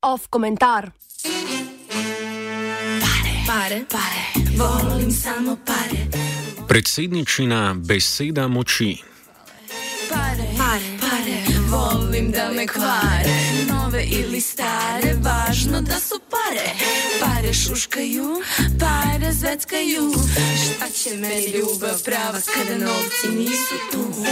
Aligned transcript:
Off 0.00 0.26
komentar. 0.30 0.92
Pare, 3.46 3.84
pare, 3.88 4.24
volim 4.56 5.10
samo 5.10 5.56
pare. 5.66 6.08
Predsedničina 6.68 7.74
beseda 7.74 8.48
moči. 8.48 9.02
Pare, 10.08 10.44
pare, 10.58 10.98
pare, 11.00 11.38
volim 11.68 12.30
da 12.30 12.52
me 12.52 12.66
kvare. 12.66 13.34
Nove 13.68 14.04
ili 14.04 14.40
stare, 14.40 15.14
važno 15.22 15.80
da 15.80 16.00
su 16.00 16.20
pare. 16.30 16.33
Pare 17.20 17.52
šuškaju, 17.52 18.42
pare 18.80 19.32
zveckaju. 19.32 20.12
Šta 20.64 20.90
će 20.90 21.16
meni 21.16 21.46
ljubav 21.58 22.02
prava 22.04 22.40
kada 22.54 22.84
novci 22.84 23.28
nisu 23.28 23.74
tu? 23.92 24.24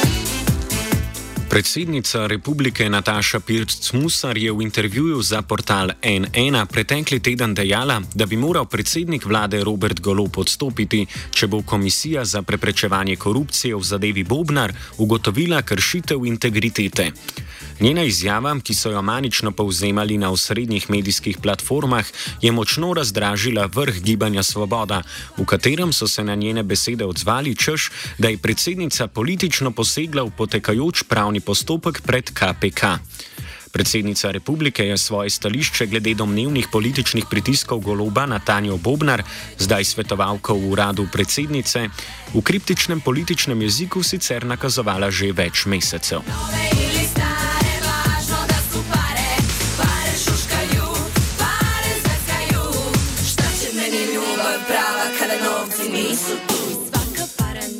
Predsednica 1.52 2.26
republike 2.26 2.88
Nataša 2.88 3.40
Pirc-Musar 3.40 4.38
je 4.38 4.52
v 4.52 4.62
intervjuju 4.62 5.22
za 5.22 5.42
portal 5.42 5.90
N1 6.02 6.66
pretekli 6.66 7.20
teden 7.20 7.54
dejala, 7.54 8.00
da 8.14 8.26
bi 8.26 8.36
moral 8.36 8.64
predsednik 8.64 9.24
vlade 9.24 9.64
Robert 9.64 10.00
Golop 10.00 10.38
odstopiti, 10.38 11.06
če 11.30 11.46
bo 11.46 11.62
komisija 11.62 12.24
za 12.24 12.42
preprečevanje 12.42 13.16
korupcije 13.16 13.76
v 13.76 13.82
zadevi 13.82 14.24
Bobnar 14.24 14.72
ugotovila 14.98 15.62
kršitev 15.62 16.26
integritete. 16.26 17.10
Njena 17.82 18.04
izjava, 18.06 18.52
ki 18.62 18.74
so 18.78 18.90
jo 18.90 19.00
manično 19.02 19.50
povzemali 19.50 20.14
na 20.18 20.30
osrednjih 20.30 20.84
medijskih 20.90 21.38
platformah, 21.42 22.06
je 22.42 22.52
močno 22.52 22.92
razdražila 22.94 23.66
vrh 23.74 23.98
gibanja 24.02 24.42
Svoboda, 24.42 25.00
v 25.36 25.44
katerem 25.44 25.92
so 25.92 26.06
se 26.08 26.22
na 26.24 26.34
njene 26.34 26.62
besede 26.62 27.04
odzvali, 27.04 27.56
češ, 27.56 27.90
da 28.18 28.28
je 28.28 28.38
predsednica 28.38 29.06
politično 29.06 29.70
posegla 29.70 30.22
v 30.22 30.30
potekajoč 30.30 31.02
pravni 31.08 31.40
postopek 31.40 32.00
pred 32.06 32.30
KPK. 32.30 32.84
Predsednica 33.72 34.30
republike 34.30 34.86
je 34.86 34.98
svoje 34.98 35.30
stališče 35.30 35.86
glede 35.86 36.14
domnevnih 36.14 36.68
političnih 36.72 37.24
pritiskov 37.30 37.80
goloba 37.80 38.26
na 38.26 38.38
Tanjo 38.38 38.76
Bobnar, 38.76 39.22
zdaj 39.58 39.84
svetovalko 39.84 40.54
v 40.54 40.70
uradu 40.70 41.08
predsednice, 41.12 41.88
v 42.34 42.42
kriptičnem 42.42 43.00
političnem 43.00 43.62
jeziku 43.62 44.02
sicer 44.02 44.46
nakazovala 44.46 45.10
že 45.10 45.32
več 45.32 45.66
mesecev. 45.66 46.22
Nove 46.28 47.01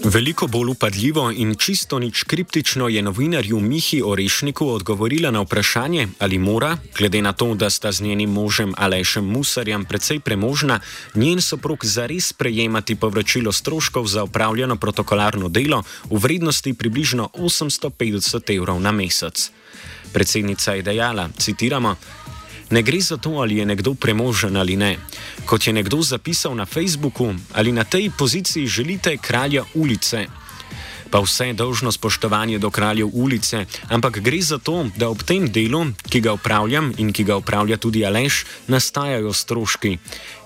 Veliko 0.04 0.46
bolj 0.46 0.70
upadljivo 0.70 1.30
in 1.30 1.54
čisto 1.54 1.98
nič 1.98 2.22
kriptično 2.22 2.88
je 2.88 3.02
novinarju 3.02 3.60
Mihi 3.60 4.02
Orešniku 4.04 4.68
odgovorila 4.68 5.30
na 5.30 5.40
vprašanje, 5.40 6.08
ali 6.18 6.38
mora, 6.38 6.76
glede 6.98 7.22
na 7.22 7.32
to, 7.32 7.54
da 7.54 7.70
sta 7.70 7.92
z 7.92 8.00
njenim 8.00 8.30
možem 8.30 8.74
Alešem 8.76 9.24
Musarjem 9.24 9.84
precej 9.84 10.20
premožna, 10.20 10.80
njen 11.14 11.40
soprog 11.40 11.84
zares 11.84 12.32
prejemati 12.32 12.94
povračilo 12.94 13.52
stroškov 13.52 14.06
za 14.06 14.24
upravljeno 14.24 14.76
protokolarno 14.76 15.48
delo 15.48 15.82
v 16.10 16.18
vrednosti 16.18 16.74
približno 16.74 17.28
850 17.34 18.56
evrov 18.56 18.80
na 18.80 18.92
mesec. 18.92 19.50
Predsednica 20.12 20.72
je 20.72 20.82
dejala, 20.82 21.28
citiramo. 21.38 21.96
Ne 22.72 22.80
gre 22.82 23.00
za 23.00 23.16
to, 23.16 23.30
ali 23.44 23.60
je 23.60 23.66
nekdo 23.66 23.92
premožen 23.94 24.56
ali 24.56 24.76
ne. 24.76 24.96
Kot 25.44 25.66
je 25.66 25.72
nekdo 25.72 26.00
zapisal 26.02 26.56
na 26.56 26.64
Facebooku, 26.64 27.34
ali 27.52 27.72
na 27.72 27.84
tej 27.84 28.10
poziciji 28.18 28.66
želite 28.66 29.16
kralja 29.16 29.64
ulice. 29.74 30.26
Pa 31.10 31.20
vse 31.20 31.52
dolžno 31.52 31.92
spoštovanje 31.92 32.58
do 32.58 32.70
kraljev 32.70 33.12
ulice, 33.12 33.66
ampak 33.88 34.20
gre 34.24 34.40
za 34.40 34.58
to, 34.58 34.88
da 34.96 35.08
ob 35.12 35.20
tem 35.22 35.52
delu, 35.52 35.84
ki 36.08 36.20
ga 36.20 36.32
upravljam 36.32 36.92
in 36.96 37.12
ki 37.12 37.24
ga 37.24 37.36
upravlja 37.36 37.76
tudi 37.76 38.06
Aleš, 38.06 38.44
nastajajo 38.66 39.32
stroški. 39.32 39.98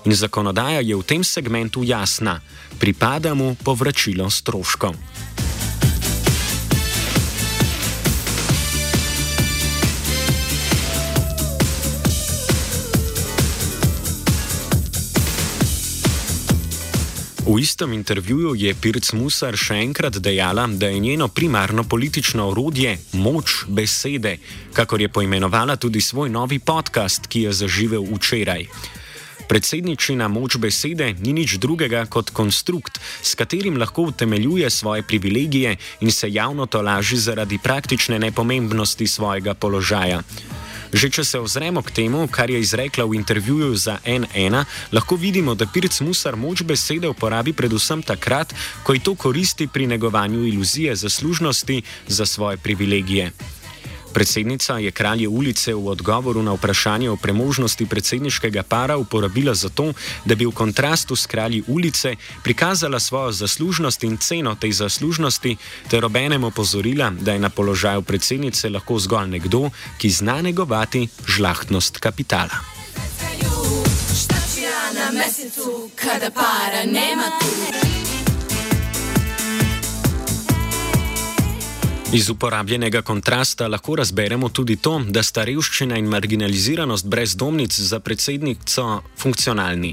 In 0.05 0.15
zakonodaja 0.15 0.83
je 0.83 0.95
v 0.95 1.07
tem 1.07 1.23
segmentu 1.23 1.83
jasna: 1.83 2.41
pripada 2.79 3.33
mu 3.33 3.55
povračilo 3.55 4.29
stroškov. 4.29 4.95
V 17.47 17.59
istem 17.59 17.93
intervjuju 17.93 18.55
je 18.59 18.73
Pirc 18.75 19.13
Musar 19.15 19.55
še 19.55 19.77
enkrat 19.79 20.17
dejala, 20.19 20.65
da 20.67 20.89
je 20.91 20.99
njeno 20.99 21.29
primarno 21.31 21.85
politično 21.87 22.49
orodje 22.51 22.97
moč 23.13 23.63
besede, 23.71 24.33
kakor 24.75 25.01
je 25.01 25.07
poimenovala 25.07 25.77
tudi 25.79 26.01
svoj 26.01 26.29
novi 26.29 26.59
podcast, 26.59 27.31
ki 27.31 27.45
je 27.47 27.53
zaživel 27.53 28.03
včeraj. 28.03 28.67
Predsedničina 29.47 30.27
moč 30.27 30.57
besede 30.59 31.13
ni 31.23 31.31
nič 31.31 31.55
drugega 31.63 32.03
kot 32.11 32.35
konstrukt, 32.35 32.99
s 33.23 33.31
katerim 33.39 33.79
lahko 33.79 34.09
utemeljuje 34.11 34.69
svoje 34.69 35.07
privilegije 35.07 35.77
in 36.01 36.11
se 36.11 36.27
javno 36.27 36.65
tolaži 36.65 37.15
zaradi 37.15 37.63
praktične 37.63 38.19
nepomembnosti 38.19 39.07
svojega 39.07 39.53
položaja. 39.53 40.19
Že 40.93 41.09
če 41.09 41.23
se 41.23 41.39
ozremo 41.39 41.81
k 41.81 41.91
temu, 41.91 42.27
kar 42.31 42.49
je 42.49 42.59
izrekla 42.59 43.05
v 43.05 43.19
intervjuju 43.19 43.75
za 43.75 43.97
N1, 44.05 44.63
lahko 44.91 45.15
vidimo, 45.15 45.55
da 45.55 45.67
Pirc 45.67 45.99
Musar 46.01 46.35
moč 46.35 46.63
besede 46.63 47.09
uporabi 47.09 47.53
predvsem 47.53 48.03
takrat, 48.03 48.53
ko 48.83 48.93
ji 48.93 49.03
to 49.03 49.15
koristi 49.15 49.67
pri 49.67 49.87
negovanju 49.87 50.47
iluzije 50.47 50.95
zaslužnosti 50.95 51.81
za 52.07 52.25
svoje 52.25 52.57
privilegije. 52.57 53.31
Predsednica 54.17 54.79
je 54.81 54.91
kralje 54.91 55.27
ulice 55.27 55.73
v 55.73 55.87
odgovoru 55.87 56.41
na 56.43 56.53
vprašanje 56.57 57.09
o 57.09 57.15
premožnosti 57.21 57.85
predsedniškega 57.85 58.63
para 58.63 58.95
uporabila 58.97 59.53
zato, 59.53 59.93
da 60.25 60.35
bi 60.35 60.45
v 60.45 60.51
kontrastu 60.57 61.15
s 61.15 61.29
kralji 61.29 61.61
ulice 61.67 62.15
prikazala 62.43 62.99
svojo 62.99 63.31
zaslužnost 63.31 64.03
in 64.03 64.17
ceno 64.17 64.55
tej 64.55 64.71
zaslužnosti, 64.71 65.57
ter 65.89 66.05
obenem 66.05 66.43
opozorila, 66.43 67.11
da 67.13 67.33
je 67.37 67.39
na 67.39 67.49
položaju 67.49 68.01
predsednice 68.01 68.69
lahko 68.69 68.97
zgolj 68.99 69.29
nekdo, 69.29 69.69
ki 70.01 70.09
zna 70.09 70.41
negovati 70.41 71.07
žlahtnost 71.27 71.97
kapitala. 71.97 72.57
na 74.93 75.11
mesecu 75.13 75.89
kada 75.95 76.31
para 76.31 76.85
nema 76.85 77.29
tu? 77.39 78.06
Iz 82.13 82.29
uporabljenega 82.29 83.01
kontrasta 83.01 83.67
lahko 83.67 83.95
razberemo 83.95 84.49
tudi 84.49 84.75
to, 84.75 84.93
da 85.09 85.19
sta 85.23 85.43
revščina 85.43 85.97
in 85.99 86.05
marginaliziranost 86.07 87.07
brezdomnic 87.11 87.75
za 87.75 87.99
predsednico 87.99 89.01
funkcionalni. 89.19 89.91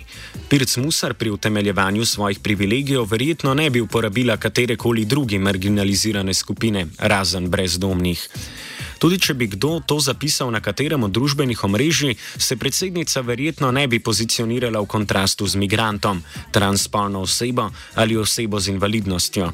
Pirc 0.49 0.77
Musar 0.77 1.15
pri 1.15 1.31
utemeljevanju 1.31 2.05
svojih 2.07 2.39
privilegijev 2.39 3.09
verjetno 3.11 3.55
ne 3.55 3.71
bi 3.71 3.81
uporabila 3.81 4.37
katerekoli 4.37 5.05
druge 5.05 5.39
marginalizirane 5.39 6.35
skupine, 6.35 6.87
razen 6.99 7.51
brezdomnih. 7.51 8.29
Tudi 8.99 9.19
če 9.19 9.35
bi 9.35 9.51
kdo 9.51 9.81
to 9.87 9.99
zapisal 10.01 10.55
na 10.55 10.61
katerem 10.61 11.03
od 11.03 11.11
družbenih 11.11 11.65
omrežij, 11.65 12.15
se 12.39 12.57
predsednica 12.57 13.21
verjetno 13.21 13.73
ne 13.73 13.89
bi 13.89 13.99
pozicionirala 13.99 14.81
v 14.81 14.87
kontrastu 14.87 15.47
z 15.47 15.59
migrantom, 15.59 16.23
transspolno 16.53 17.27
osebo 17.27 17.71
ali 17.95 18.17
osebo 18.17 18.61
z 18.61 18.69
invalidnostjo. 18.69 19.51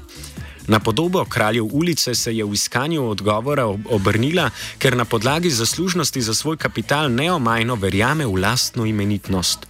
Na 0.70 0.78
podobo 0.78 1.24
kraljev 1.24 1.66
ulice 1.72 2.14
se 2.14 2.36
je 2.36 2.44
v 2.44 2.54
iskanju 2.54 3.08
odgovora 3.08 3.64
ob- 3.66 3.86
obrnila, 3.90 4.50
ker 4.78 4.96
na 4.96 5.04
podlagi 5.04 5.50
zaslužnosti 5.50 6.20
za 6.22 6.34
svoj 6.34 6.56
kapital 6.56 7.10
neomajno 7.10 7.74
verjame 7.74 8.26
v 8.26 8.36
lastno 8.38 8.86
imenitnost. 8.86 9.66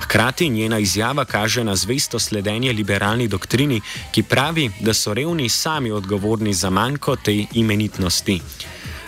Hkrati 0.00 0.48
njena 0.48 0.78
izjava 0.78 1.24
kaže 1.24 1.64
na 1.64 1.76
zvesto 1.76 2.18
sledenje 2.18 2.72
liberalni 2.72 3.28
doktrini, 3.28 3.80
ki 4.10 4.22
pravi, 4.22 4.70
da 4.80 4.94
so 4.94 5.14
revni 5.14 5.48
sami 5.48 5.90
odgovorni 5.90 6.54
za 6.54 6.70
manjko 6.70 7.16
te 7.16 7.44
imenitnosti. 7.52 8.40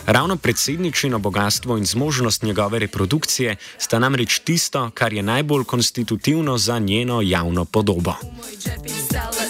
Ravno 0.07 0.37
predsedničino 0.37 1.19
bogatstvo 1.19 1.77
in 1.79 1.85
zmožnost 1.85 2.43
njegove 2.43 2.79
reprodukcije 2.79 3.57
sta 3.79 3.99
namreč 3.99 4.39
tisto, 4.39 4.91
kar 4.95 5.13
je 5.13 5.23
najbolj 5.23 5.65
konstitutivno 5.65 6.59
za 6.59 6.79
njeno 6.79 7.23
javno 7.23 7.65
podobo. 7.65 8.15
Moj 8.23 8.57
džep 8.63 8.87
je 8.87 8.95
stala 9.05 9.42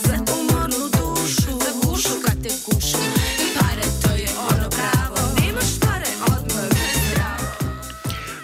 gušu. 2.67 2.99
Pare 3.59 3.87
to 4.03 4.11
je 4.15 4.29
ono 4.39 4.69
pravo, 4.71 5.19
nemaš 5.41 5.71
pare 5.81 6.11
odmah. 6.27 6.71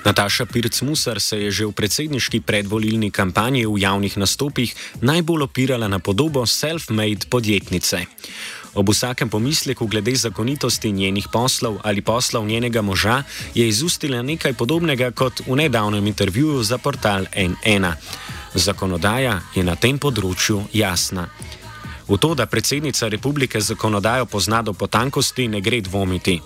Nataša 0.05 0.47
Pirc-Musar 0.47 1.21
se 1.21 1.43
je 1.43 1.51
že 1.51 1.67
v 1.67 1.73
predsedniški 1.73 2.41
predvolilni 2.41 3.11
kampanji 3.11 3.67
v 3.67 3.79
javnih 3.79 4.17
nastopih 4.17 4.75
najbolj 5.01 5.43
opirala 5.43 5.89
na 5.89 5.99
podobo 5.99 6.47
self-made 6.47 7.29
podjetnice. 7.29 8.07
Ob 8.75 8.89
vsakem 8.89 9.29
pomisleku 9.29 9.87
glede 9.87 10.15
zakonitosti 10.15 10.93
njenih 10.93 11.29
poslov 11.33 11.79
ali 11.83 12.01
poslov 12.01 12.47
njenega 12.47 12.83
moža 12.83 13.23
je 13.55 13.69
izustila 13.69 14.23
nekaj 14.23 14.53
podobnega 14.53 15.11
kot 15.11 15.41
v 15.47 15.57
nedavnem 15.57 16.07
intervjuju 16.07 16.63
za 16.63 16.79
portal 16.79 17.25
N1. 17.37 17.93
Zakonodaja 18.55 19.41
je 19.55 19.65
na 19.65 19.77
tem 19.77 19.99
področju 19.99 20.63
jasna. 20.73 21.29
V 22.09 22.17
to, 22.17 22.35
da 22.35 22.47
predsednica 22.47 23.09
republike 23.09 23.61
zakonodajo 23.61 24.25
pozna 24.27 24.63
do 24.63 24.73
potankosti, 24.73 25.49
ne 25.49 25.61
gre 25.61 25.81
dvomiti. 25.81 26.41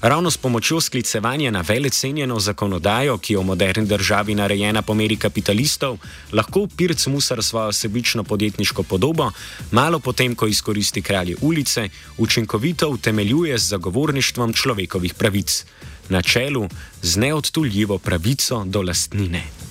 Ravno 0.00 0.30
s 0.30 0.36
pomočjo 0.36 0.80
sklicevanja 0.80 1.50
na 1.50 1.64
velecenjeno 1.64 2.40
zakonodajo, 2.40 3.18
ki 3.18 3.32
je 3.32 3.38
v 3.38 3.44
moderni 3.44 3.86
državi 3.86 4.34
narejena 4.34 4.82
po 4.82 4.94
meri 4.94 5.16
kapitalistov, 5.16 5.96
lahko 6.32 6.66
Pirc 6.76 7.06
Musar 7.06 7.42
svojo 7.42 7.72
sebično 7.72 8.24
podjetniško 8.24 8.82
podobo, 8.82 9.30
malo 9.70 9.98
potem, 9.98 10.34
ko 10.34 10.46
izkoristi 10.46 11.02
kralje 11.02 11.36
ulice, 11.40 11.88
učinkovito 12.18 12.88
utemeljuje 12.88 13.58
z 13.58 13.68
zagovorništvom 13.68 14.52
človekovih 14.52 15.14
pravic. 15.14 15.64
Na 16.08 16.22
čelu 16.22 16.68
z 17.02 17.16
neodtuljivo 17.16 17.98
pravico 17.98 18.64
do 18.64 18.82
lastnine. 18.82 19.65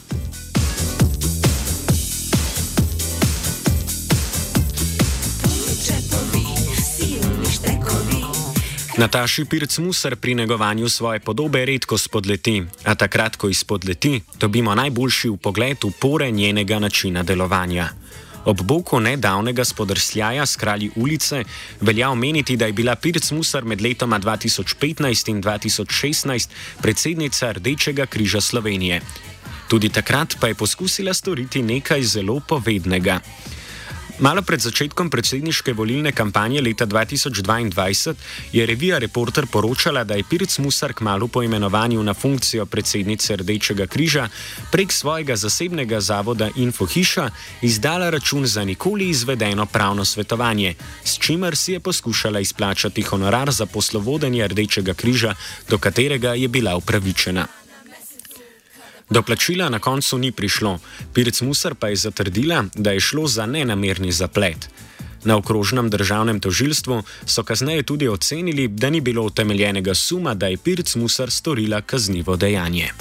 Nataši 8.97 9.43
Pirc 9.45 9.77
Musar 9.77 10.15
pri 10.15 10.35
negovanju 10.35 10.89
svoje 10.89 11.19
podobe 11.19 11.65
redko 11.65 11.97
spodleti, 11.97 12.63
a 12.83 12.95
takrat, 12.95 13.35
ko 13.35 13.49
izpodleti, 13.49 14.21
dobimo 14.39 14.75
najboljši 14.75 15.31
pogled 15.43 15.83
v 15.83 15.91
pore 15.99 16.31
njenega 16.31 16.79
načina 16.79 17.23
delovanja. 17.23 17.89
Ob 18.45 18.61
boku 18.61 18.99
nedavnega 18.99 19.65
spodrsljaja 19.65 20.45
s 20.45 20.55
kralji 20.55 20.91
ulice 20.95 21.43
velja 21.81 22.09
omeniti, 22.09 22.55
da 22.57 22.65
je 22.65 22.73
bila 22.73 22.95
Pirc 22.95 23.31
Musar 23.31 23.65
med 23.65 23.81
letoma 23.81 24.19
2015 24.19 25.29
in 25.29 25.43
2016 25.43 26.49
predsednica 26.81 27.51
Rdečega 27.51 28.05
križa 28.05 28.41
Slovenije. 28.41 29.01
Tudi 29.67 29.89
takrat 29.89 30.37
pa 30.39 30.47
je 30.47 30.55
poskusila 30.55 31.13
storiti 31.13 31.61
nekaj 31.61 32.03
zelo 32.03 32.39
povednega. 32.39 33.19
Malo 34.15 34.39
pred 34.47 34.63
začetkom 34.63 35.09
predsedniške 35.11 35.73
volilne 35.75 36.11
kampanje 36.15 36.61
leta 36.63 36.85
2022 36.87 38.13
je 38.55 38.65
revija 38.65 38.97
Reporter 38.97 39.43
poročala, 39.51 40.03
da 40.07 40.15
je 40.15 40.23
Pirc 40.23 40.57
Musar 40.63 40.93
k 40.93 41.03
malu 41.03 41.27
po 41.27 41.43
imenovanju 41.43 42.03
na 42.03 42.13
funkcijo 42.13 42.65
predsednice 42.65 43.35
Rdečega 43.35 43.87
križa 43.87 44.29
prek 44.71 44.93
svojega 44.93 45.35
zasebnega 45.35 45.99
zavoda 45.99 46.49
Infohiša 46.55 47.29
izdala 47.61 48.09
račun 48.09 48.45
za 48.45 48.63
nikoli 48.63 49.09
izvedeno 49.09 49.65
pravno 49.65 50.05
svetovanje, 50.05 50.75
s 51.03 51.19
čimer 51.19 51.55
si 51.55 51.73
je 51.73 51.79
poskušala 51.79 52.39
izplačati 52.39 53.01
honorar 53.01 53.51
za 53.51 53.65
poslovodenje 53.65 54.47
Rdečega 54.47 54.93
križa, 54.93 55.35
do 55.69 55.77
katerega 55.77 56.33
je 56.33 56.47
bila 56.47 56.75
upravičena. 56.75 57.64
Do 59.09 59.21
plačila 59.21 59.69
na 59.69 59.79
koncu 59.79 60.17
ni 60.17 60.31
prišlo, 60.31 60.79
Pirc 61.13 61.41
Musar 61.41 61.75
pa 61.75 61.87
je 61.87 61.95
zatrdila, 61.95 62.63
da 62.75 62.91
je 62.91 62.99
šlo 62.99 63.27
za 63.27 63.45
nenamerni 63.45 64.11
zaplet. 64.11 64.69
Na 65.23 65.37
okrožnem 65.37 65.89
državnem 65.89 66.39
tožilstvu 66.39 67.03
so 67.25 67.43
kasneje 67.43 67.83
tudi 67.83 68.07
ocenili, 68.07 68.67
da 68.67 68.89
ni 68.89 69.01
bilo 69.01 69.23
utemeljenega 69.23 69.93
suma, 69.93 70.33
da 70.33 70.47
je 70.47 70.57
Pirc 70.57 70.95
Musar 70.95 71.31
storila 71.31 71.81
kaznivo 71.81 72.35
dejanje. 72.35 72.91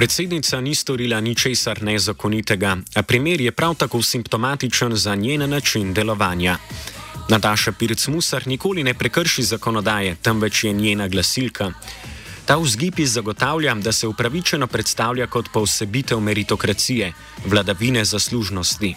Predsednica 0.00 0.60
ni 0.60 0.72
storila 0.74 1.20
ničesar 1.20 1.82
nezakonitega, 1.82 2.76
a 2.96 3.02
primer 3.02 3.40
je 3.40 3.52
prav 3.52 3.74
tako 3.74 4.02
simptomatičen 4.02 4.96
za 4.96 5.14
njen 5.14 5.50
način 5.50 5.92
delovanja. 5.94 6.56
Nataša 7.28 7.72
Pirc 7.72 8.06
Musar 8.08 8.46
nikoli 8.46 8.82
ne 8.82 8.94
prekrši 8.94 9.42
zakonodaje, 9.42 10.16
temveč 10.22 10.64
je 10.64 10.72
njena 10.72 11.08
glasilka. 11.08 11.72
Ta 12.44 12.56
vzgib 12.56 12.94
zagotavlja, 13.04 13.74
da 13.74 13.92
se 13.92 14.06
upravičeno 14.06 14.66
predstavlja 14.66 15.26
kot 15.26 15.52
posebitev 15.52 16.20
meritokracije, 16.20 17.12
vladavine 17.46 18.04
zaslužnosti. 18.04 18.94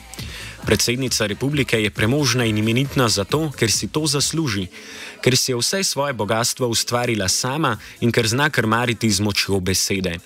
Predsednica 0.66 1.26
republike 1.26 1.84
je 1.84 1.90
premožna 1.90 2.46
in 2.46 2.58
imenitna 2.58 3.10
zato, 3.10 3.52
ker 3.60 3.72
si 3.72 3.88
to 3.88 4.08
zasluži, 4.08 4.68
ker 5.22 5.38
si 5.38 5.52
je 5.52 5.58
vse 5.58 5.84
svoje 5.84 6.14
bogatstvo 6.14 6.68
ustvarila 6.68 7.28
sama 7.28 7.78
in 8.00 8.12
ker 8.12 8.28
zna 8.28 8.50
krmariti 8.50 9.12
z 9.12 9.20
močjo 9.20 9.60
besede. 9.60 10.20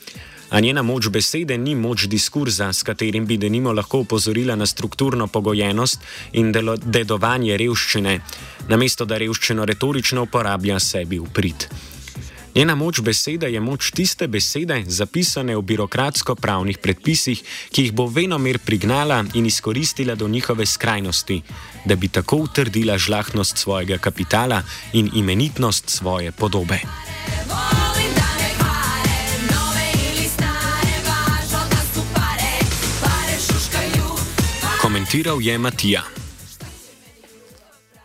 A 0.50 0.60
njena 0.60 0.82
moč 0.82 1.10
besede 1.10 1.58
ni 1.58 1.76
moč 1.76 2.08
diskurza, 2.08 2.74
s 2.74 2.84
katerim 2.84 3.26
bi 3.26 3.38
denimo 3.38 3.74
lahko 3.74 4.00
upozorila 4.00 4.56
na 4.56 4.66
strukturno 4.66 5.28
pogojenost 5.28 6.00
in 6.34 6.52
delo, 6.52 6.78
dedovanje 6.78 7.58
revščine, 7.58 8.20
namesto 8.70 9.06
da 9.06 9.18
revščino 9.18 9.66
retorično 9.66 10.24
uporablja 10.24 10.80
sebi 10.80 11.20
v 11.20 11.28
prid. 11.34 11.68
Njena 12.58 12.76
moč 12.76 13.02
besede 13.06 13.52
je 13.54 13.60
moč 13.60 13.92
tiste 13.92 14.28
besede, 14.28 14.80
zapisane 14.88 15.54
v 15.58 15.62
birokratsko-pravnih 15.62 16.80
predpisih, 16.82 17.44
ki 17.70 17.84
jih 17.84 17.92
bo 17.94 18.08
venomer 18.10 18.58
prignala 18.58 19.20
in 19.38 19.46
izkoristila 19.46 20.16
do 20.16 20.28
njihove 20.28 20.66
skrajnosti, 20.66 21.42
da 21.86 21.96
bi 21.96 22.08
tako 22.08 22.48
utrdila 22.48 22.98
žlahtnost 22.98 23.58
svojega 23.58 23.98
kapitala 23.98 24.64
in 24.94 25.12
imenitnost 25.14 25.90
svoje 25.90 26.32
podobe. 26.32 26.82
Komentiral 35.08 35.42
je 35.42 35.58
Matija. 35.58 36.17